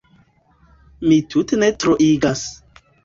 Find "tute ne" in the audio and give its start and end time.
1.35-1.69